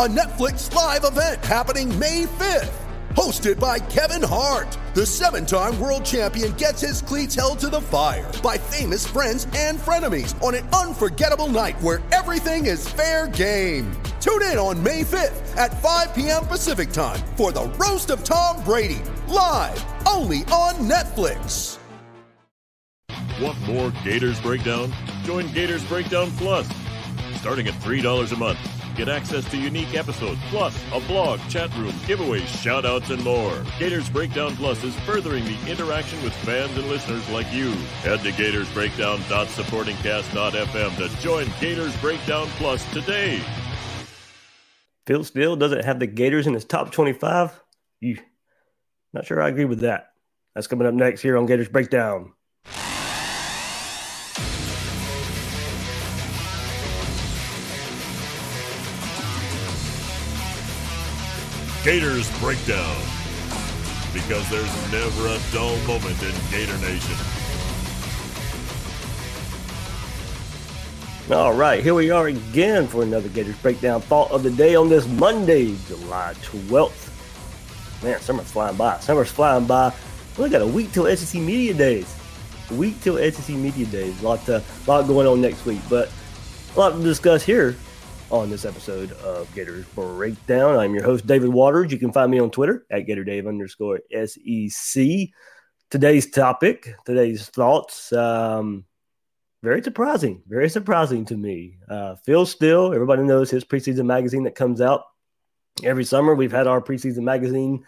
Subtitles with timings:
[0.00, 2.72] a Netflix live event happening May 5th.
[3.10, 7.82] Hosted by Kevin Hart, the seven time world champion gets his cleats held to the
[7.82, 13.92] fire by famous friends and frenemies on an unforgettable night where everything is fair game.
[14.22, 16.46] Tune in on May 5th at 5 p.m.
[16.46, 21.76] Pacific time for the Roast of Tom Brady, live only on Netflix.
[23.38, 24.94] Want more Gators Breakdown?
[25.24, 26.66] Join Gators Breakdown Plus.
[27.34, 31.92] Starting at $3 a month, get access to unique episodes, plus a blog, chat room,
[32.06, 33.64] giveaways, shoutouts, and more.
[33.78, 37.72] Gators Breakdown Plus is furthering the interaction with fans and listeners like you.
[38.02, 43.42] Head to GatorsBreakdown.supportingcast.fm to join Gators Breakdown Plus today.
[45.06, 47.60] Phil Steele doesn't have the Gators in his top 25.
[48.00, 48.18] You,
[49.12, 50.12] not sure I agree with that.
[50.54, 52.32] That's coming up next here on Gators Breakdown.
[61.82, 63.00] Gators Breakdown.
[64.12, 67.16] Because there's never a dull moment in Gator Nation.
[71.32, 74.90] All right, here we are again for another Gators Breakdown thought of the day on
[74.90, 78.02] this Monday, July 12th.
[78.02, 78.98] Man, summer's flying by.
[79.00, 79.94] Summer's flying by.
[80.36, 82.14] We got a week till SEC Media Days.
[82.70, 84.20] A week till SEC Media Days.
[84.20, 86.12] A lot, uh, lot going on next week, but
[86.76, 87.74] a lot to discuss here
[88.30, 90.76] on this episode of Gators Breakdown.
[90.76, 91.90] I'm your host, David Waters.
[91.90, 95.28] You can find me on Twitter at GatorDave underscore SEC.
[95.90, 98.84] Today's topic, today's thoughts, um,
[99.64, 101.78] very surprising, very surprising to me.
[101.88, 105.02] Uh, Phil Steele, everybody knows his preseason magazine that comes out
[105.82, 106.34] every summer.
[106.34, 107.84] We've had our preseason magazine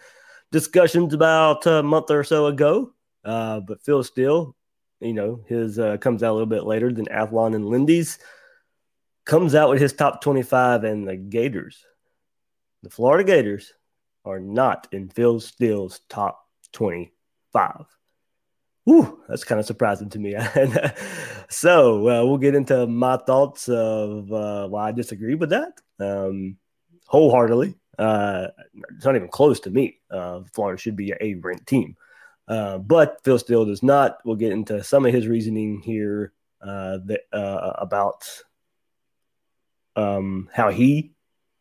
[0.51, 2.91] discussions about a month or so ago,
[3.23, 4.57] uh, but Phil Steele,
[4.99, 8.19] you know, his uh, comes out a little bit later than Athlon and Lindy's
[9.25, 11.85] comes out with his top 25 and the Gators,
[12.81, 13.73] the Florida Gators,
[14.25, 17.85] are not in Phil Steele's top 25.
[18.85, 20.35] Whew, that's kind of surprising to me.
[21.49, 26.57] so uh, we'll get into my thoughts of uh, why I disagree with that um,
[27.05, 27.75] wholeheartedly.
[27.97, 28.47] Uh,
[28.95, 29.99] it's not even close to me.
[30.11, 31.95] Uh, Florida should be a ranked team.
[32.47, 34.17] Uh, but Phil Steele does not.
[34.25, 38.27] We'll get into some of his reasoning here uh, that, about
[39.95, 41.13] um, how he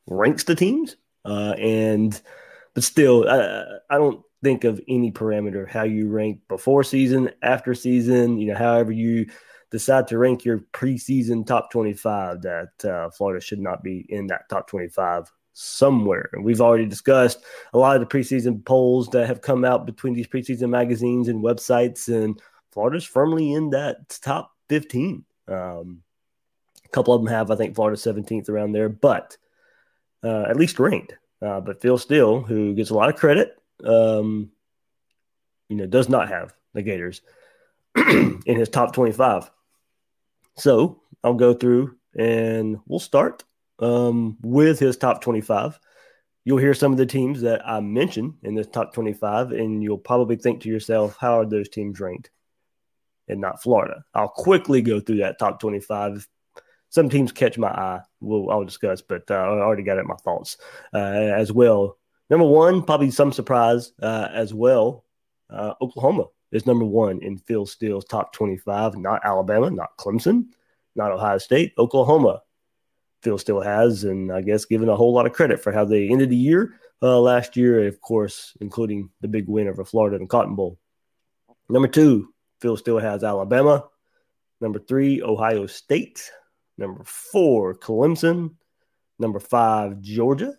[0.07, 0.97] ranks the teams.
[1.25, 2.21] Uh, and
[2.75, 7.75] but still, uh, I don't think of any parameter how you rank before season, after
[7.75, 8.39] season.
[8.39, 9.27] You know, however you
[9.71, 14.49] decide to rank your preseason top twenty-five, that uh, Florida should not be in that
[14.49, 16.31] top twenty-five somewhere.
[16.33, 20.15] And we've already discussed a lot of the preseason polls that have come out between
[20.15, 22.41] these preseason magazines and websites, and
[22.73, 25.25] Florida's firmly in that top fifteen.
[25.47, 26.03] Um,
[26.93, 29.37] couple of them have, I think, Florida 17th around there, but
[30.23, 31.15] uh, at least ranked.
[31.41, 34.51] Uh, but Phil Steele, who gets a lot of credit, um,
[35.69, 37.23] you know, does not have the Gators
[37.97, 39.51] in his top 25.
[40.57, 43.45] So I'll go through and we'll start
[43.79, 45.79] um, with his top 25.
[46.45, 49.99] You'll hear some of the teams that I mentioned in this top 25, and you'll
[49.99, 52.31] probably think to yourself, how are those teams ranked
[53.29, 54.05] and not Florida?
[54.13, 56.27] I'll quickly go through that top 25
[56.93, 58.03] some teams catch my eye.
[58.21, 60.59] We'll I'll discuss, but uh, I already got it in my thoughts
[60.93, 61.97] uh, as well.
[62.29, 65.05] Number one, probably some surprise uh, as well.
[65.49, 70.49] Uh, Oklahoma is number one in Phil Steele's top 25, not Alabama, not Clemson,
[70.95, 71.73] not Ohio State.
[71.79, 72.43] Oklahoma,
[73.23, 76.11] Phil Steele has, and I guess given a whole lot of credit for how they
[76.11, 80.23] ended the year uh, last year, of course, including the big win over Florida in
[80.23, 80.79] the Cotton Bowl.
[81.71, 83.89] Number two, Phil Steele has Alabama.
[84.61, 86.31] Number three, Ohio State.
[86.79, 88.55] Number four, Clemson.
[89.19, 90.55] Number five, Georgia.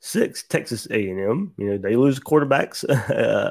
[0.00, 1.54] Six, Texas A&M.
[1.56, 2.84] You know they lose quarterbacks.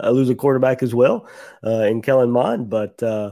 [0.04, 1.30] I lose a quarterback as well
[1.66, 3.32] uh, in Kellen Mond, but uh,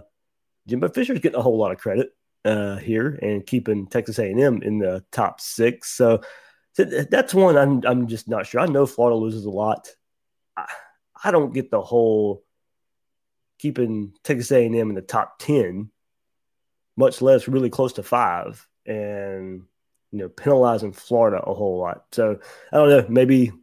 [0.68, 2.12] Jimbo Fisher's getting a whole lot of credit
[2.46, 5.92] uh, here and keeping Texas A&M in the top six.
[5.92, 6.22] So,
[6.74, 8.62] so that's one I'm I'm just not sure.
[8.62, 9.90] I know Florida loses a lot.
[10.56, 10.66] I,
[11.22, 12.46] I don't get the whole
[13.58, 15.92] keeping Texas A&M in the top ten,
[17.00, 19.64] much less really close to five, and
[20.12, 22.04] you know penalizing Florida a whole lot.
[22.12, 22.40] So
[22.72, 23.54] I don't know, maybe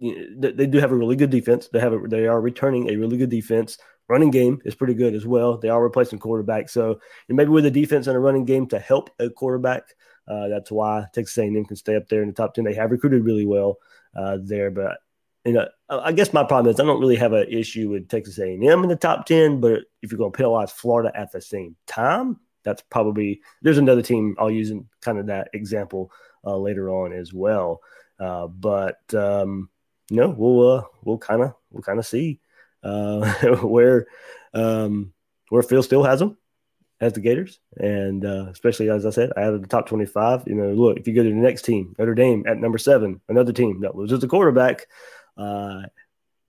[0.00, 1.68] they do have a really good defense.
[1.68, 3.78] They have a, they are returning a really good defense.
[4.08, 5.58] Running game is pretty good as well.
[5.58, 9.10] They are replacing quarterback, so maybe with a defense and a running game to help
[9.18, 9.82] a quarterback,
[10.26, 12.64] uh, that's why Texas A&M can stay up there in the top ten.
[12.64, 13.76] They have recruited really well
[14.16, 14.98] uh, there, but
[15.48, 18.38] you know, I guess my problem is I don't really have an issue with Texas
[18.38, 19.60] A&M in the top ten.
[19.60, 24.02] But if you're going to penalize Florida at the same time, that's probably there's another
[24.02, 26.12] team I'll use in kind of that example
[26.44, 27.80] uh, later on as well.
[28.20, 29.70] Uh, but um,
[30.10, 32.40] no, we'll uh, we'll kind of we'll kind of see
[32.82, 34.06] uh, where
[34.54, 35.12] um,
[35.48, 36.36] where Phil Steele has them
[37.00, 40.44] as the Gators, and uh, especially as I said, I added the top twenty-five.
[40.46, 43.20] You know, look if you go to the next team, Notre Dame at number seven,
[43.28, 44.86] another team that loses a quarterback,
[45.38, 45.82] uh,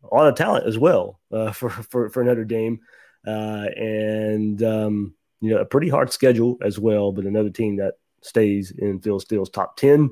[0.04, 2.80] a lot of talent as well uh, for for for Notre Dame,
[3.26, 7.12] uh, and um, you know a pretty hard schedule as well.
[7.12, 10.12] But another team that stays in Phil Steele's top ten.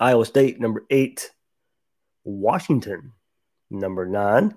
[0.00, 1.30] Iowa State number eight,
[2.24, 3.12] Washington,
[3.70, 4.56] number nine.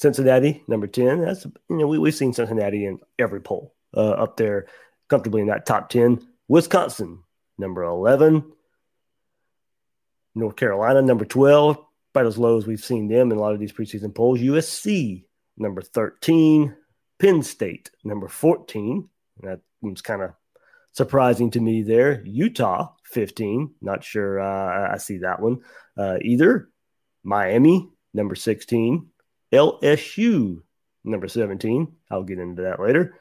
[0.00, 1.20] Cincinnati, number 10.
[1.20, 4.66] That's, you know, we, we've seen Cincinnati in every poll uh, up there
[5.08, 6.26] comfortably in that top 10.
[6.48, 7.22] Wisconsin,
[7.58, 8.50] number 11.
[10.34, 11.78] North Carolina, number 12.
[12.12, 14.40] About as low as we've seen them in a lot of these preseason polls.
[14.40, 15.24] USC,
[15.56, 16.74] number 13.
[17.20, 19.08] Penn State, number 14.
[19.42, 20.32] That was kind of
[20.92, 22.22] surprising to me there.
[22.24, 23.74] Utah, 15.
[23.80, 25.60] Not sure uh, I see that one
[25.96, 26.70] uh, either.
[27.22, 29.06] Miami, number 16.
[29.52, 30.62] LSU,
[31.04, 31.92] number 17.
[32.10, 33.18] I'll get into that later.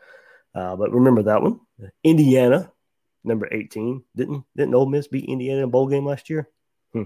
[0.55, 1.59] Uh, but remember that one.
[2.03, 2.71] Indiana,
[3.23, 4.03] number 18.
[4.15, 6.49] Didn't didn't Ole Miss beat Indiana in a bowl game last year?
[6.93, 7.03] Hmm.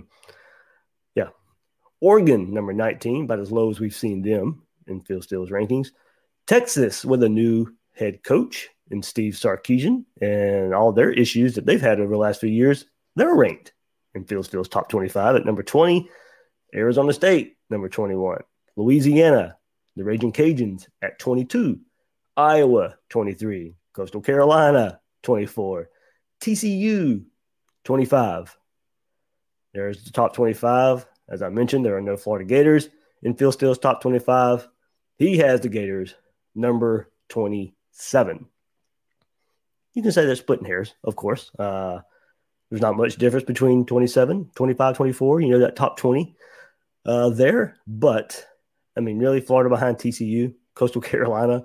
[1.15, 1.29] Yeah.
[2.01, 5.91] Oregon, number 19, about as low as we've seen them in Phil Steele's rankings.
[6.47, 11.81] Texas with a new head coach in Steve Sarkisian and all their issues that they've
[11.81, 12.85] had over the last few years,
[13.15, 13.73] they're ranked
[14.15, 16.09] in Phil Steele's top 25 at number 20.
[16.75, 18.39] Arizona State, number 21.
[18.75, 19.57] Louisiana,
[19.95, 21.79] the Raging Cajuns at 22.
[22.35, 23.75] Iowa, 23.
[23.93, 25.89] Coastal Carolina, 24.
[26.41, 27.23] TCU,
[27.83, 28.57] 25.
[29.73, 31.05] There's the top 25.
[31.29, 32.89] As I mentioned, there are no Florida Gators
[33.21, 34.67] in Phil Steele's top 25.
[35.17, 36.15] He has the Gators
[36.55, 38.45] number 27.
[39.93, 41.51] You can say they're splitting hairs, of course.
[41.57, 41.99] Uh,
[42.69, 46.35] there's not much difference between 27, 25, 24, you know, that top 20
[47.05, 47.77] uh, there.
[47.85, 48.45] But
[48.97, 51.63] I mean, really, Florida behind TCU, Coastal Carolina,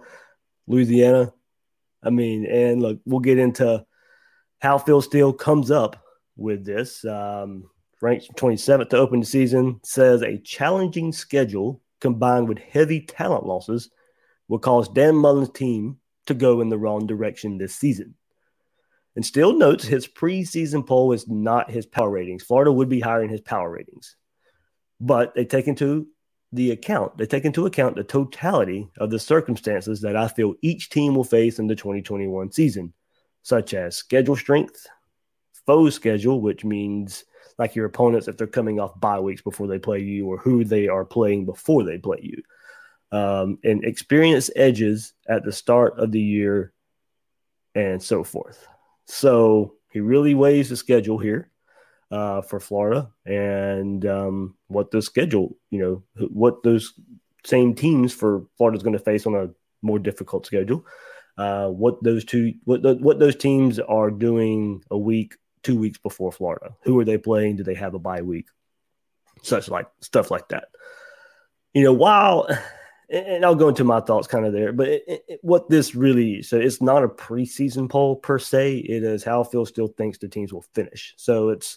[0.67, 1.33] Louisiana.
[2.03, 3.85] I mean, and look, we'll get into
[4.61, 6.05] how Phil Steele comes up
[6.37, 7.05] with this.
[7.05, 7.71] Um,
[8.01, 13.91] ranked 27th to open the season, says a challenging schedule combined with heavy talent losses
[14.49, 18.15] will cause Dan Mullen's team to go in the wrong direction this season.
[19.17, 22.45] And still notes his preseason poll is not his power ratings.
[22.45, 24.17] Florida would be higher in his power ratings,
[25.01, 26.07] but they take into
[26.53, 30.89] the account, they take into account the totality of the circumstances that I feel each
[30.89, 32.93] team will face in the 2021 season,
[33.43, 34.87] such as schedule strength,
[35.67, 37.25] foe schedule, which means
[37.59, 40.65] like your opponents if they're coming off bye weeks before they play you or who
[40.65, 42.43] they are playing before they play you.
[43.11, 46.73] Um, and experience edges at the start of the year
[47.75, 48.67] and so forth.
[49.07, 51.51] So he really weighs the schedule here
[52.11, 56.95] uh, for Florida and um, what the schedule, you know, what those
[57.45, 59.49] same teams for Florida is going to face on a
[59.83, 60.85] more difficult schedule.
[61.37, 65.37] Uh, what those two, what the, what those teams are doing a week,
[65.69, 66.75] two weeks before Florida.
[66.85, 67.57] Who are they playing?
[67.57, 68.47] Do they have a bye week?
[69.43, 70.69] Such like stuff like that.
[71.75, 72.49] You know, while
[73.11, 76.43] and I'll go into my thoughts kind of there, but it, it, what this really
[76.43, 78.79] so it's not a preseason poll per se.
[78.79, 81.13] It is how Phil Steele thinks the teams will finish.
[81.19, 81.77] So it's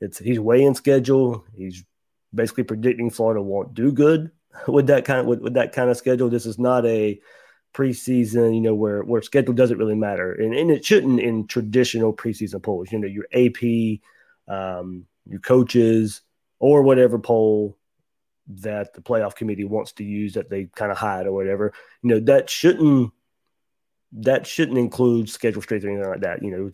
[0.00, 1.44] it's he's weighing schedule.
[1.56, 1.84] He's
[2.32, 4.30] basically predicting Florida won't do good
[4.68, 6.28] with that kind of with, with that kind of schedule.
[6.28, 7.20] This is not a
[7.74, 12.14] preseason, you know, where where schedule doesn't really matter, and and it shouldn't in traditional
[12.14, 12.90] preseason polls.
[12.90, 14.00] You know, your AP,
[14.48, 16.22] um, your coaches,
[16.58, 17.76] or whatever poll
[18.46, 21.72] that the playoff committee wants to use that they kind of hide or whatever.
[22.02, 23.12] You know, that shouldn't
[24.12, 26.42] that shouldn't include schedule strength or anything like that.
[26.42, 26.70] You know,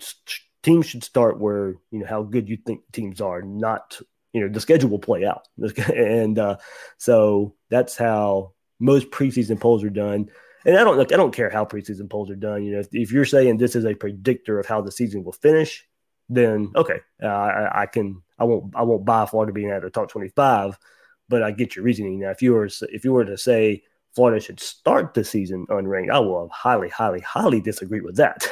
[0.62, 3.99] teams should start where you know how good you think teams are, not
[4.33, 5.49] you know the schedule will play out,
[5.95, 6.57] and uh,
[6.99, 10.30] so that's how most preseason polls are done.
[10.64, 12.64] And I don't look, I don't care how preseason polls are done.
[12.64, 15.33] You know, if, if, you're saying this is a predictor of how the season will
[15.33, 15.87] finish,
[16.29, 19.90] then okay, uh, I, I, can I won't I won't buy Florida being at the
[19.90, 20.79] top 25
[21.31, 22.21] but I get your reasoning.
[22.21, 26.11] Now, if you were if you were to say Florida should start the season unranked,
[26.11, 28.49] I will highly, highly, highly disagree with that.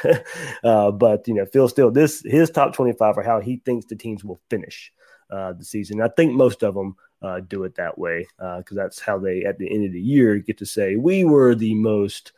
[0.65, 3.87] uh, but you know, Phil Steele this his top twenty five for how he thinks
[3.87, 4.93] the teams will finish
[5.31, 6.01] uh, the season.
[6.01, 9.45] I think most of them uh, do it that way because uh, that's how they
[9.45, 12.33] at the end of the year get to say we were the most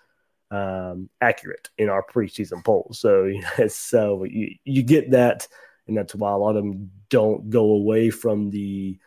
[0.50, 2.98] um, accurate in our preseason polls.
[2.98, 3.24] So
[3.58, 5.46] you so you, you get that,
[5.86, 8.98] and that's why a lot of them don't go away from the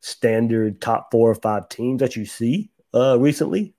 [0.00, 3.74] standard top four or five teams that you see uh, recently.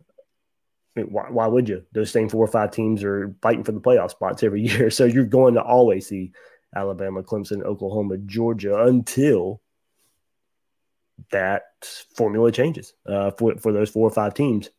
[0.95, 1.83] I mean, why, why would you?
[1.91, 5.05] Those same four or five teams are fighting for the playoff spots every year, so
[5.05, 6.31] you're going to always see
[6.75, 9.61] Alabama, Clemson, Oklahoma, Georgia until
[11.31, 11.63] that
[12.15, 14.69] formula changes uh, for for those four or five teams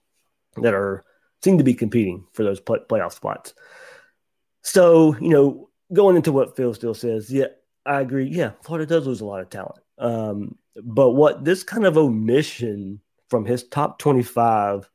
[0.56, 1.04] that are
[1.42, 3.54] seem to be competing for those play, playoff spots.
[4.62, 7.48] So, you know, going into what Phil Steele says, yeah,
[7.84, 8.26] I agree.
[8.26, 9.78] Yeah, Florida does lose a lot of talent.
[9.98, 14.88] Um, but what this kind of omission from his top 25,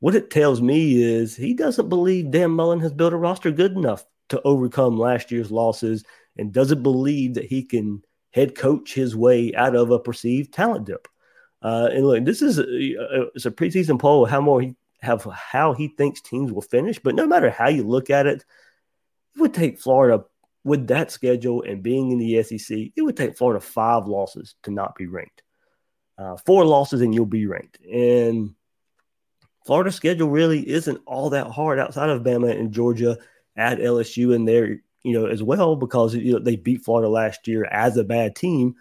[0.00, 3.72] what it tells me is he doesn't believe Dan Mullen has built a roster good
[3.72, 6.04] enough to overcome last year's losses
[6.36, 8.02] and doesn't believe that he can
[8.34, 11.06] head coach his way out of a perceived talent dip.
[11.62, 12.64] Uh, and look, this is a,
[13.34, 14.26] it's a preseason poll.
[14.26, 14.74] How more he
[15.04, 16.98] have how he thinks teams will finish.
[16.98, 18.44] But no matter how you look at it,
[19.34, 20.24] it would take Florida
[20.64, 24.70] with that schedule and being in the SEC, it would take Florida five losses to
[24.70, 25.42] not be ranked.
[26.16, 27.78] Uh, four losses and you'll be ranked.
[27.84, 28.54] And
[29.66, 33.18] Florida's schedule really isn't all that hard outside of Bama and Georgia.
[33.56, 37.46] Add LSU in there, you know, as well because you know they beat Florida last
[37.46, 38.74] year as a bad team,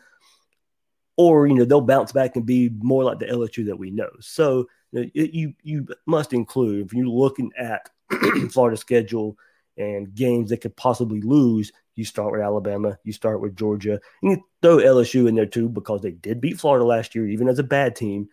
[1.18, 4.10] or you know they'll bounce back and be more like the LSU that we know.
[4.22, 7.90] So you you must include if you're looking at
[8.52, 9.38] Florida's schedule
[9.78, 11.72] and games that could possibly lose.
[11.96, 15.70] You start with Alabama, you start with Georgia, and you throw LSU in there too
[15.70, 18.30] because they did beat Florida last year, even as a bad team.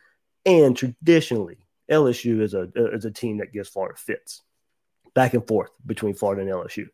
[0.47, 1.59] And traditionally,
[1.91, 4.43] LSU is a is a team that gives Florida fits
[5.15, 6.89] back and forth between Florida and LSU.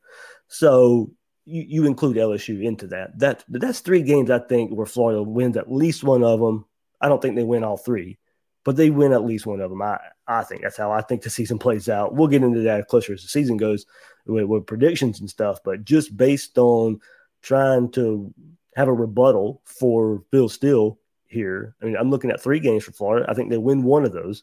[0.48, 1.10] So
[1.44, 3.18] you, you include LSU into that.
[3.18, 6.66] That that's three games I think where Florida wins at least one of them.
[7.00, 8.18] I don't think they win all three,
[8.64, 9.82] but they win at least one of them.
[9.82, 12.14] I, I think that's how I think the season plays out.
[12.14, 13.86] We'll get into that closer as the season goes
[14.26, 17.00] with, with predictions and stuff, but just based on
[17.42, 18.32] trying to
[18.74, 21.74] have a rebuttal for Phil Steele here.
[21.80, 23.26] I mean, I'm looking at three games for Florida.
[23.28, 24.42] I think they win one of those.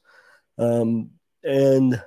[0.58, 1.12] Um,
[1.44, 2.02] and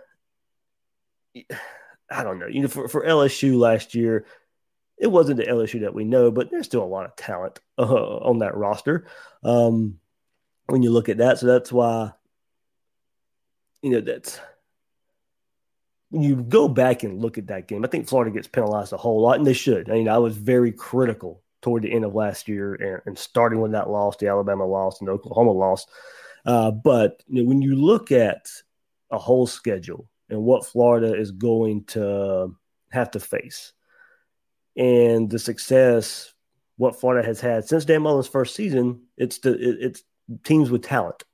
[2.10, 2.46] I don't know.
[2.46, 4.26] You know, for, for LSU last year,
[4.98, 7.82] it wasn't the LSU that we know, but there's still a lot of talent uh,
[7.82, 9.06] on that roster.
[9.42, 9.98] Um,
[10.66, 11.38] when you look at that.
[11.38, 12.12] So that's why,
[13.82, 14.38] you know, that's
[16.10, 18.96] when you go back and look at that game, I think Florida gets penalized a
[18.96, 19.90] whole lot, and they should.
[19.90, 23.60] I mean, I was very critical toward the end of last year and, and starting
[23.60, 25.86] with that loss, the Alabama loss and the Oklahoma loss.
[26.44, 28.48] Uh, but you know, when you look at
[29.10, 32.54] a whole schedule and what Florida is going to
[32.90, 33.72] have to face,
[34.76, 36.32] and the success
[36.76, 40.02] what Florida has had since Dan Mullen's first season, it's the it, it's
[40.44, 41.24] teams with talent,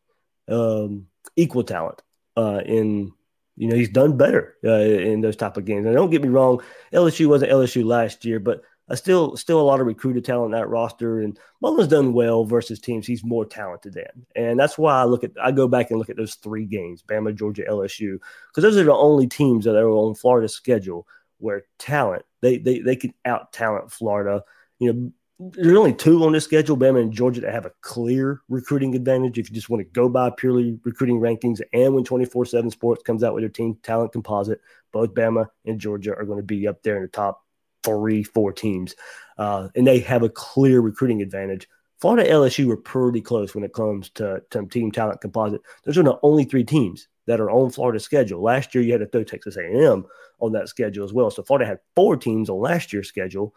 [0.49, 1.07] um,
[1.37, 2.01] equal talent.
[2.37, 3.13] Uh, in
[3.57, 5.85] you know, he's done better uh, in those type of games.
[5.87, 9.63] And don't get me wrong, LSU wasn't LSU last year, but I still still a
[9.63, 11.21] lot of recruited talent in that roster.
[11.21, 14.27] And Mullen's done well versus teams he's more talented than.
[14.35, 17.03] And that's why I look at I go back and look at those three games,
[17.03, 21.07] Bama, Georgia, LSU, because those are the only teams that are on Florida's schedule
[21.39, 24.43] where talent they they they can out talent Florida.
[24.79, 28.43] You know, there's only two on this schedule, Bama and Georgia, that have a clear
[28.49, 29.39] recruiting advantage.
[29.39, 33.03] If you just want to go by purely recruiting rankings, and when 24 7 Sports
[33.05, 34.61] comes out with their team talent composite,
[34.93, 37.43] both Bama and Georgia are going to be up there in the top
[37.85, 38.95] three, four teams.
[39.39, 41.69] Uh, and they have a clear recruiting advantage.
[42.01, 45.63] Florida LSU were pretty close when it comes to, to team talent composite.
[45.85, 48.43] Those are the only three teams that are on Florida's schedule.
[48.43, 50.05] Last year, you had to throw Texas A&M
[50.41, 51.31] on that schedule as well.
[51.31, 53.55] So Florida had four teams on last year's schedule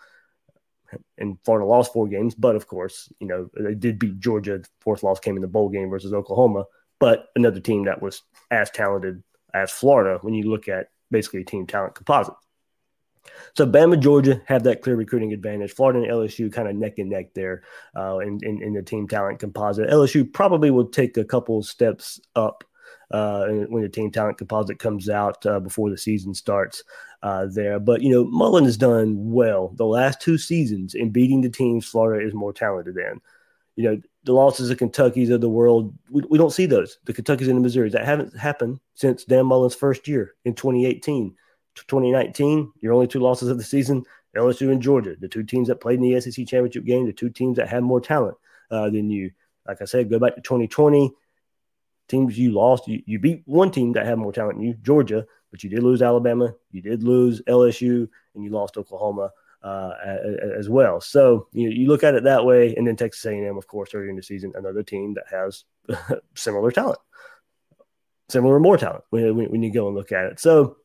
[1.17, 4.59] and Florida lost four games, but of course, you know, they did beat Georgia.
[4.59, 6.65] The Fourth loss came in the bowl game versus Oklahoma,
[6.99, 11.65] but another team that was as talented as Florida when you look at basically team
[11.65, 12.35] talent composite.
[13.53, 15.73] So Bama, Georgia have that clear recruiting advantage.
[15.73, 17.63] Florida and LSU kind of neck and neck there
[17.95, 19.89] uh, in, in, in the team talent composite.
[19.89, 22.63] LSU probably will take a couple steps up
[23.11, 26.83] uh, when the team talent composite comes out uh, before the season starts
[27.23, 27.79] uh, there.
[27.79, 31.85] But, you know, Mullen has done well the last two seasons in beating the teams
[31.85, 33.21] Florida is more talented than.
[33.75, 36.97] You know, the losses of Kentucky's of the world, we, we don't see those.
[37.05, 41.35] The Kentucky's and the Missouris, that haven't happened since Dan Mullen's first year in 2018.
[41.83, 44.03] 2019, your only two losses of the season,
[44.35, 47.29] LSU and Georgia, the two teams that played in the SEC championship game, the two
[47.29, 48.37] teams that had more talent
[48.71, 49.31] uh, than you.
[49.67, 51.11] Like I said, go back to 2020.
[52.07, 55.25] Teams you lost, you, you beat one team that had more talent than you, Georgia,
[55.49, 59.31] but you did lose Alabama, you did lose LSU, and you lost Oklahoma
[59.63, 59.93] uh,
[60.55, 61.01] as well.
[61.01, 64.09] So you, you look at it that way, and then Texas A&M, of course, early
[64.09, 65.63] in the season, another team that has
[66.35, 66.99] similar talent,
[68.29, 70.39] similar or more talent when, when, you go and look at it.
[70.39, 70.77] So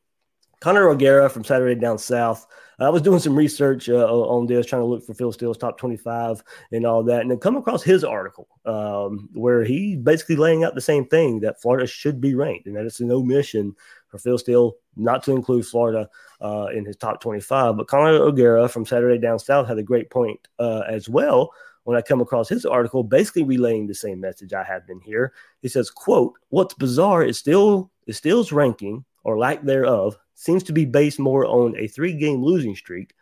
[0.60, 2.46] Connor O'Gara from Saturday Down South.
[2.78, 5.76] I was doing some research uh, on this, trying to look for Phil Steele's top
[5.76, 10.64] 25 and all that, and then come across his article um, where he basically laying
[10.64, 13.74] out the same thing that Florida should be ranked, and that it's an omission
[14.08, 16.08] for Phil Steele not to include Florida
[16.40, 17.76] uh, in his top 25.
[17.76, 21.52] But Connor O'Gara from Saturday Down South had a great point uh, as well
[21.84, 25.32] when I come across his article, basically relaying the same message I have been here.
[25.60, 30.73] He says, quote, what's bizarre is still is Steele's ranking or lack thereof seems to
[30.73, 33.12] be based more on a three game losing streak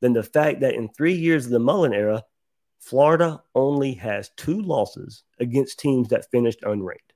[0.00, 2.24] than the fact that in three years of the Mullen era,
[2.80, 7.12] Florida only has two losses against teams that finished unranked.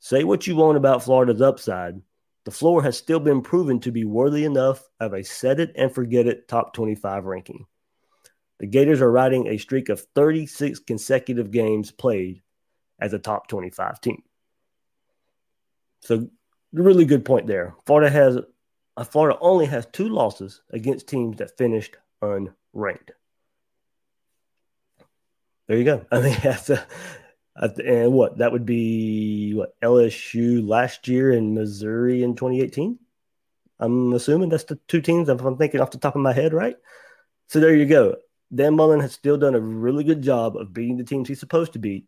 [0.00, 2.02] Say what you want about Florida's upside,
[2.44, 5.94] the floor has still been proven to be worthy enough of a set it and
[5.94, 7.66] forget it top 25 ranking.
[8.58, 12.42] The Gators are riding a streak of 36 consecutive games played
[12.98, 14.22] as a top 25 team.
[16.00, 16.28] So,
[16.72, 17.74] really good point there.
[17.86, 18.38] Florida has
[18.96, 23.10] Uh, Florida only has two losses against teams that finished unranked.
[25.66, 26.06] There you go.
[26.12, 26.86] I mean, that's a,
[27.56, 32.98] and what that would be what LSU last year and Missouri in 2018.
[33.78, 36.54] I'm assuming that's the two teams if I'm thinking off the top of my head,
[36.54, 36.76] right?
[37.48, 38.16] So there you go.
[38.54, 41.74] Dan Mullen has still done a really good job of beating the teams he's supposed
[41.74, 42.06] to beat.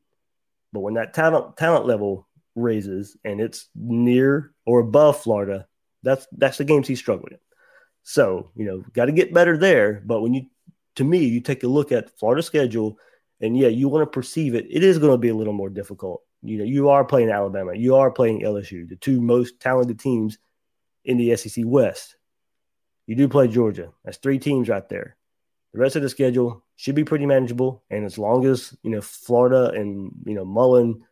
[0.73, 5.67] But when that talent talent level raises and it's near or above Florida,
[6.09, 7.39] that's that's the games he's struggling in.
[8.03, 10.03] So, you know, got to get better there.
[10.05, 10.47] But when you
[10.97, 12.99] to me, you take a look at Florida's schedule
[13.41, 15.71] and yeah, you want to perceive it, it is going to be a little more
[15.71, 16.23] difficult.
[16.43, 20.39] You know, you are playing Alabama, you are playing LSU, the two most talented teams
[21.05, 22.17] in the SEC West.
[23.07, 23.93] You do play Georgia.
[24.05, 25.17] That's three teams right there.
[25.73, 27.83] The rest of the schedule should be pretty manageable.
[27.91, 31.03] And as long as, you know, Florida and, you know, Mullen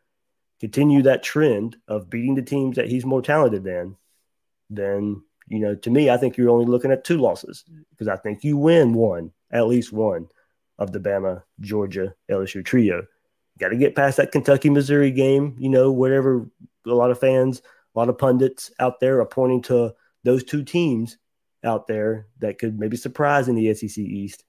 [0.60, 3.96] continue that trend of beating the teams that he's more talented than,
[4.70, 8.16] then, you know, to me, I think you're only looking at two losses because I
[8.16, 10.28] think you win one, at least one
[10.78, 13.06] of the Bama, Georgia, LSU trio.
[13.58, 15.56] Got to get past that Kentucky, Missouri game.
[15.58, 16.48] You know, whatever
[16.86, 17.62] a lot of fans,
[17.94, 21.16] a lot of pundits out there are pointing to those two teams
[21.64, 24.44] out there that could maybe surprise in the SEC East.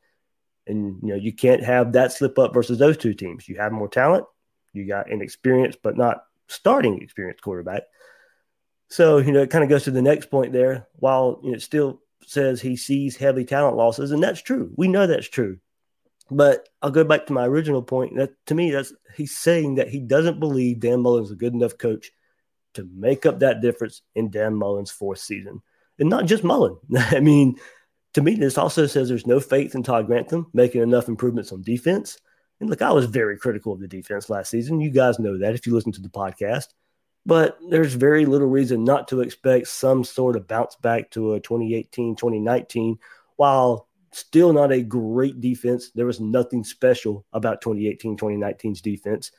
[0.65, 3.47] And you know, you can't have that slip up versus those two teams.
[3.47, 4.25] You have more talent,
[4.73, 7.83] you got an experienced but not starting experienced quarterback.
[8.89, 10.87] So, you know, it kind of goes to the next point there.
[10.95, 14.71] While you know, it still says he sees heavy talent losses, and that's true.
[14.75, 15.59] We know that's true.
[16.29, 18.15] But I'll go back to my original point.
[18.17, 21.77] That to me, that's he's saying that he doesn't believe Dan Mullen's a good enough
[21.77, 22.11] coach
[22.73, 25.61] to make up that difference in Dan Mullen's fourth season.
[25.99, 26.77] And not just Mullen.
[26.97, 27.55] I mean,
[28.13, 31.61] to me, this also says there's no faith in Todd Grantham making enough improvements on
[31.61, 32.17] defense.
[32.59, 34.81] And look, I was very critical of the defense last season.
[34.81, 36.67] You guys know that if you listen to the podcast.
[37.27, 41.39] But there's very little reason not to expect some sort of bounce back to a
[41.39, 42.97] 2018, 2019,
[43.35, 43.87] while
[44.17, 45.91] Still not a great defense.
[45.91, 49.31] There was nothing special about 2018, 2019's defense.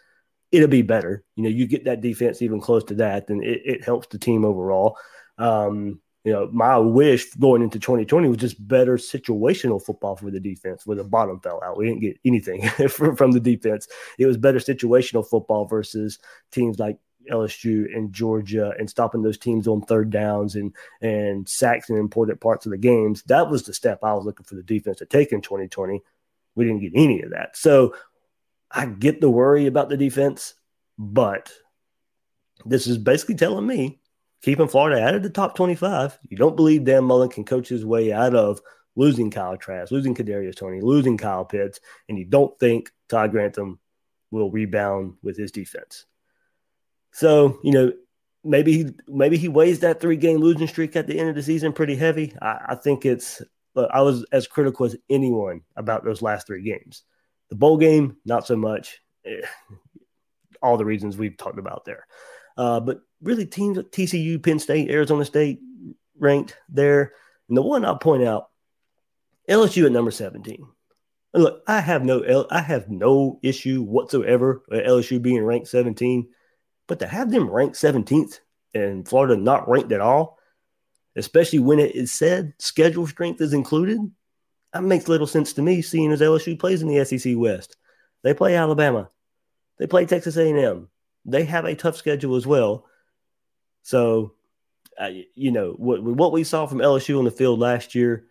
[0.53, 1.25] It'll be better.
[1.35, 4.19] You know, you get that defense even close to that, then it, it helps the
[4.19, 4.97] team overall.
[5.37, 10.39] Um, you know, my wish going into 2020 was just better situational football for the
[10.39, 11.77] defense where the bottom fell out.
[11.77, 13.89] We didn't get anything from the defense.
[14.19, 16.21] It was better situational football versus
[16.53, 16.99] teams like
[17.31, 22.41] LSU and Georgia and stopping those teams on third downs and and sacks in important
[22.41, 23.23] parts of the games.
[23.25, 26.03] That was the step I was looking for the defense to take in 2020.
[26.55, 27.57] We didn't get any of that.
[27.57, 27.95] So
[28.71, 30.55] I get the worry about the defense,
[30.99, 31.53] but
[32.65, 34.01] this is basically telling me
[34.43, 36.19] keeping Florida out of the top 25.
[36.29, 38.61] You don't believe Dan Mullen can coach his way out of
[38.97, 43.79] losing Kyle Trask, losing Kadarius Toney, losing Kyle Pitts, and you don't think Todd Grantham
[44.31, 46.05] will rebound with his defense.
[47.13, 47.93] So, you know,
[48.45, 51.43] maybe he maybe he weighs that three game losing streak at the end of the
[51.43, 52.35] season pretty heavy.
[52.41, 53.43] I, I think it's
[53.77, 57.05] I was as critical as anyone about those last three games.
[57.51, 59.01] The bowl game, not so much.
[59.25, 59.41] Eh,
[60.63, 62.07] all the reasons we've talked about there.
[62.57, 65.61] Uh, but really, teams TCU, Penn State, Arizona State
[66.19, 67.13] ranked there.
[67.49, 68.49] And the one I'll point out,
[69.49, 70.67] LSU at number 17.
[71.35, 76.29] look, I have no I have no issue whatsoever with LSU being ranked 17.
[76.89, 78.41] But to have them ranked 17th
[78.75, 80.39] and Florida not ranked at all,
[81.15, 84.01] especially when it is said schedule strength is included,
[84.73, 87.77] that makes little sense to me, seeing as LSU plays in the SEC West.
[88.23, 89.09] They play Alabama.
[89.79, 90.89] They play Texas A&M.
[91.25, 92.87] They have a tough schedule as well.
[93.83, 94.33] So,
[95.01, 98.27] uh, you know, what, what we saw from LSU on the field last year,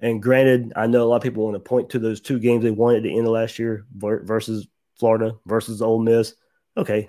[0.00, 2.62] and granted, I know a lot of people want to point to those two games
[2.62, 4.66] they won at the end of last year versus
[4.98, 6.34] Florida versus Ole Miss.
[6.76, 7.08] Okay,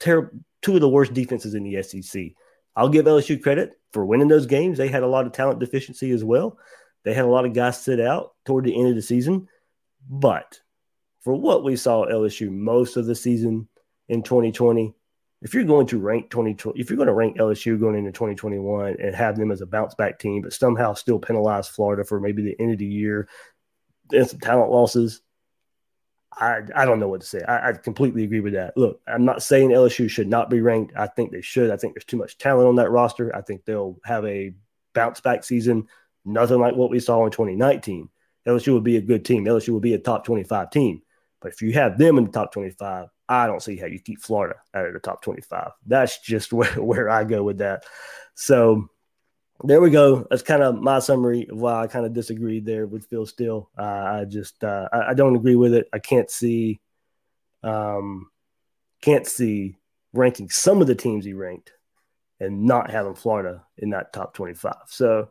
[0.00, 0.30] terrible.
[0.62, 2.32] Two of the worst defenses in the SEC.
[2.74, 4.78] I'll give LSU credit for winning those games.
[4.78, 6.58] They had a lot of talent deficiency as well.
[7.04, 9.48] They had a lot of guys sit out toward the end of the season.
[10.08, 10.60] But
[11.20, 13.68] for what we saw LSU most of the season
[14.08, 14.94] in 2020,
[15.42, 18.96] if you're going to rank 2020, if you're going to rank LSU going into 2021
[19.00, 22.42] and have them as a bounce back team, but somehow still penalize Florida for maybe
[22.42, 23.28] the end of the year
[24.12, 25.20] and some talent losses,
[26.38, 27.42] I, I don't know what to say.
[27.42, 28.76] I, I, completely agree with that.
[28.76, 30.92] Look, I'm not saying LSU should not be ranked.
[30.94, 31.70] I think they should.
[31.70, 33.34] I think there's too much talent on that roster.
[33.34, 34.52] I think they'll have a
[34.94, 35.86] bounce back season,
[36.24, 38.10] nothing like what we saw in 2019.
[38.46, 39.44] LSU will be a good team.
[39.44, 41.02] LSU will be a top 25 team.
[41.40, 44.20] But if you have them in the top 25, I don't see how you keep
[44.20, 45.70] Florida out of the top 25.
[45.86, 47.84] That's just where, where I go with that.
[48.34, 48.88] So
[49.64, 50.26] there we go.
[50.30, 53.70] That's kind of my summary of why I kind of disagreed there with Phil Steele.
[53.78, 55.88] Uh, I just uh, I, I, don't agree with it.
[55.92, 56.80] I can't see
[57.62, 58.30] um,
[59.00, 59.76] can't see
[60.12, 61.72] ranking some of the teams he ranked
[62.40, 64.74] and not having Florida in that top 25.
[64.88, 65.30] So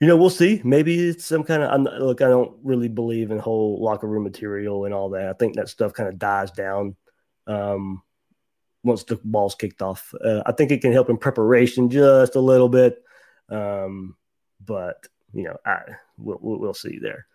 [0.00, 0.60] you know, we'll see.
[0.64, 2.22] Maybe it's some kind of I'm, look.
[2.22, 5.28] I don't really believe in whole locker room material and all that.
[5.28, 6.94] I think that stuff kind of dies down
[7.48, 8.02] um,
[8.84, 10.14] once the ball's kicked off.
[10.24, 13.02] Uh, I think it can help in preparation just a little bit,
[13.48, 14.16] um,
[14.64, 15.80] but you know, I
[16.16, 17.26] we'll, we'll see there.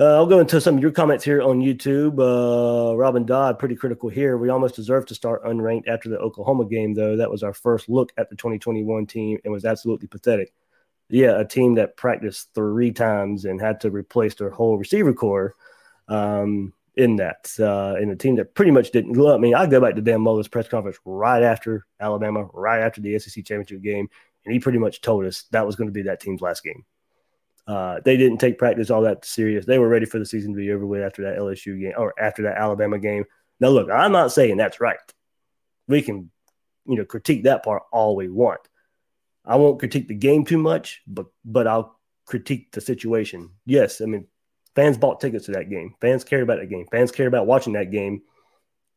[0.00, 2.18] Uh, I'll go into some of your comments here on YouTube.
[2.18, 4.36] Uh, Robin Dodd, pretty critical here.
[4.36, 7.16] We almost deserved to start unranked after the Oklahoma game, though.
[7.16, 10.52] That was our first look at the 2021 team and was absolutely pathetic
[11.12, 15.54] yeah, a team that practiced three times and had to replace their whole receiver core
[16.08, 17.50] um, in that.
[17.60, 19.34] Uh, and a team that pretty much didn't go.
[19.34, 23.02] I mean, I go back to Dan Mullen's press conference right after Alabama, right after
[23.02, 24.08] the SEC championship game,
[24.44, 26.84] and he pretty much told us that was going to be that team's last game.
[27.66, 29.64] Uh, they didn't take practice all that serious.
[29.64, 32.12] They were ready for the season to be over with after that LSU game or
[32.20, 33.24] after that Alabama game.
[33.60, 34.98] Now, look, I'm not saying that's right.
[35.86, 36.30] We can,
[36.86, 38.60] you know, critique that part all we want.
[39.44, 43.50] I won't critique the game too much, but but I'll critique the situation.
[43.64, 44.26] Yes, I mean
[44.74, 45.94] fans bought tickets to that game.
[46.00, 46.86] Fans care about that game.
[46.90, 48.22] Fans care about watching that game.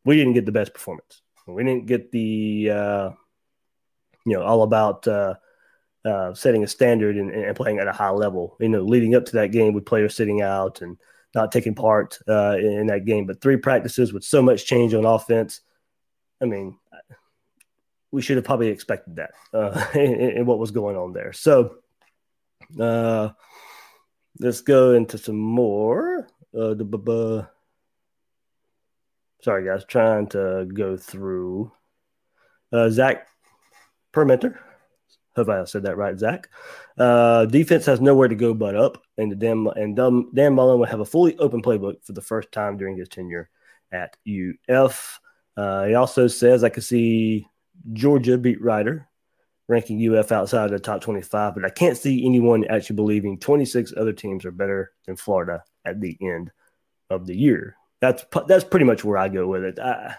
[0.03, 1.21] We didn't get the best performance.
[1.47, 3.09] We didn't get the uh,
[4.25, 5.35] you know all about uh,
[6.05, 8.57] uh, setting a standard and, and, playing at a high level.
[8.59, 10.97] You know, leading up to that game with players sitting out and
[11.33, 13.25] not taking part uh, in, that game.
[13.25, 15.61] But three practices with so much change on offense.
[16.41, 16.77] I mean,
[18.11, 21.33] we should have probably expected that uh, in, in, what was going on there.
[21.33, 21.75] So
[22.79, 23.29] uh,
[24.39, 26.27] let's go into some more.
[26.57, 27.47] Uh, the,
[29.41, 31.71] sorry, guys, trying to go through.
[32.71, 33.27] Uh, Zach
[34.15, 34.57] Permenter.
[35.35, 36.49] Hope I said that right, Zach.
[36.97, 39.95] Uh, defense has nowhere to go but up, and Dan and
[40.33, 43.49] Dan, Mullen will have a fully open playbook for the first time during his tenure
[43.91, 45.19] at UF.
[45.57, 47.47] Uh, he also says I can see
[47.91, 49.09] Georgia beat writer,
[49.67, 53.93] ranking UF outside of the top 25, but I can't see anyone actually believing 26
[53.97, 56.49] other teams are better than Florida at the end
[57.09, 57.75] of the year.
[57.99, 59.79] That's that's pretty much where I go with it.
[59.79, 60.15] I,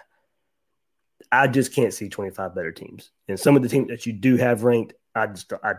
[1.31, 3.11] I just can't see 25 better teams.
[3.27, 5.73] And some of the teams that you do have ranked, I just I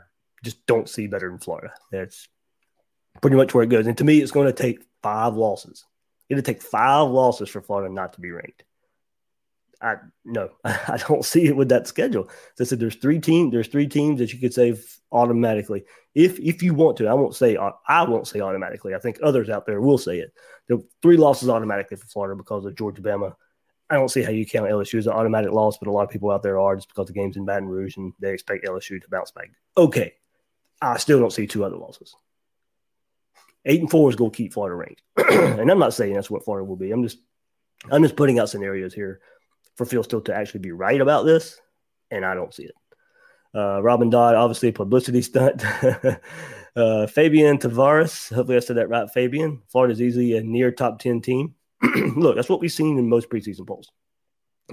[0.44, 1.72] just don't see better than Florida.
[1.90, 2.28] That's
[3.20, 3.86] pretty much where it goes.
[3.86, 5.84] And to me, it's going to take five losses.
[6.28, 8.64] It'll take five losses for Florida not to be ranked.
[9.80, 12.28] I no, I don't see it with that schedule.
[12.56, 13.52] They said there's three teams.
[13.52, 14.74] There's three teams that you could say
[15.12, 15.84] automatically
[16.14, 17.06] if if you want to.
[17.06, 18.94] I won't say I won't say automatically.
[18.94, 20.32] I think others out there will say it.
[20.66, 23.34] The three losses automatically for Florida because of Georgia Bama.
[23.90, 26.10] I don't see how you count LSU as an automatic loss, but a lot of
[26.10, 29.00] people out there are just because the game's in Baton Rouge and they expect LSU
[29.00, 29.50] to bounce back.
[29.76, 30.14] Okay,
[30.82, 32.14] I still don't see two other losses.
[33.64, 36.44] Eight and four is going to keep Florida ranked, and I'm not saying that's what
[36.44, 36.90] Florida will be.
[36.90, 37.18] I'm just
[37.90, 39.20] I'm just putting out scenarios here
[39.76, 41.60] for Phil Steele to actually be right about this,
[42.10, 42.74] and I don't see it.
[43.54, 45.64] Uh, Robin Dodd, obviously, a publicity stunt.
[46.76, 49.08] uh, Fabian Tavares, hopefully I said that right.
[49.10, 51.54] Fabian, Florida's easily a near top 10 team.
[52.16, 53.90] Look, that's what we've seen in most preseason polls.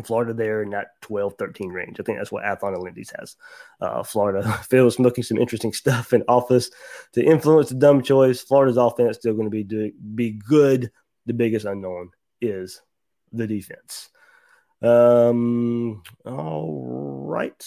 [0.04, 2.00] Florida there in that 12, 13 range.
[2.00, 3.38] I think that's what Athlon and Lindy's has.
[3.80, 6.70] Uh, Florida feels smoking some interesting stuff in office
[7.14, 8.42] to influence the dumb choice.
[8.42, 10.92] Florida's offense still going to be do, be good.
[11.26, 12.82] The biggest unknown is
[13.32, 14.10] the defense.
[14.82, 17.66] Um, all right.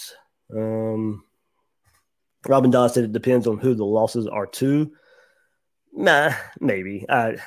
[0.54, 1.24] Um,
[2.46, 4.92] Robin Dodd said it depends on who the losses are to.
[5.92, 7.06] Nah, maybe.
[7.08, 7.38] I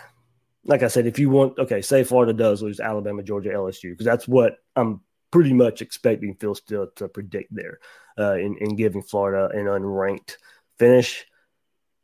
[0.65, 4.05] like I said, if you want, okay, say Florida does lose Alabama, Georgia, LSU, because
[4.05, 7.79] that's what I'm pretty much expecting Phil Steele to predict there
[8.19, 10.37] uh, in, in giving Florida an unranked
[10.77, 11.25] finish.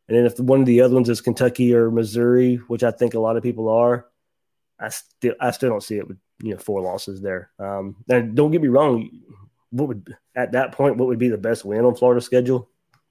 [0.07, 3.13] And then if one of the other ones is Kentucky or Missouri, which I think
[3.13, 4.07] a lot of people are,
[4.79, 7.51] I still I still don't see it with you know four losses there.
[7.59, 9.09] Um, and don't get me wrong,
[9.71, 12.69] what would at that point what would be the best win on Florida's schedule?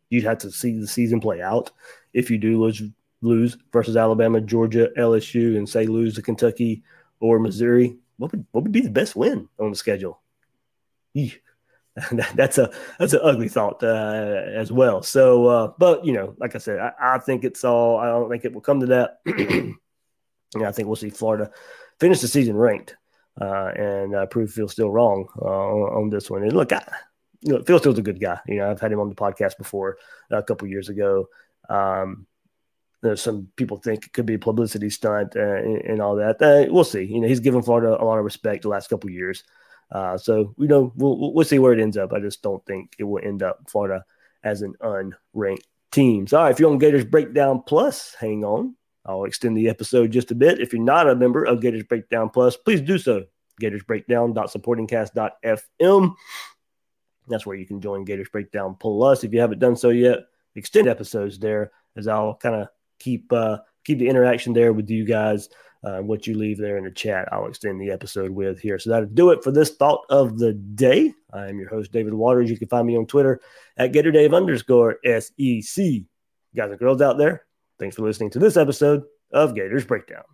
[0.08, 1.70] You'd have to see the season play out.
[2.14, 2.82] If you do lose
[3.26, 6.82] lose versus Alabama, Georgia, LSU, and say lose to Kentucky
[7.20, 10.20] or Missouri, what would what would be the best win on the schedule?
[12.34, 15.02] that's a that's an ugly thought uh, as well.
[15.02, 17.98] So, uh, but you know, like I said, I, I, think it's all.
[17.98, 19.20] I don't think it will come to that.
[19.26, 21.50] and I think we'll see Florida
[21.98, 22.96] finish the season ranked
[23.40, 26.42] uh, and uh, prove Phil Steele wrong uh, on, on, this one.
[26.42, 26.84] And look, I,
[27.40, 28.38] you know, Phil Steele's a good guy.
[28.46, 29.96] You know, I've had him on the podcast before
[30.30, 31.28] a couple years ago.
[31.68, 32.26] Um,
[33.02, 36.40] there's some people think it could be a publicity stunt uh, and, and, all that.
[36.40, 37.02] Uh, we'll see.
[37.02, 39.44] You know, he's given Florida a lot of respect the last couple years.
[39.92, 42.12] Uh, so you know, we'll we'll see where it ends up.
[42.12, 44.04] I just don't think it will end up Florida
[44.42, 46.26] as an unranked team.
[46.26, 48.74] So, all right, if you're on Gators Breakdown Plus, hang on.
[49.04, 50.60] I'll extend the episode just a bit.
[50.60, 53.26] If you're not a member of Gators Breakdown Plus, please do so.
[53.62, 56.14] GatorsBreakdown.supportingcast.fm.
[57.28, 60.18] That's where you can join Gators Breakdown Plus if you haven't done so yet.
[60.54, 65.04] Extend episodes there as I'll kind of keep uh, keep the interaction there with you
[65.04, 65.48] guys.
[65.84, 68.76] Uh, what you leave there in the chat, I'll extend the episode with here.
[68.78, 71.14] So that'll do it for this thought of the day.
[71.32, 72.50] I am your host, David Waters.
[72.50, 73.40] You can find me on Twitter
[73.76, 75.84] at GatorDave underscore SEC.
[76.56, 77.44] Guys and girls out there,
[77.78, 80.24] thanks for listening to this episode of Gators Breakdown.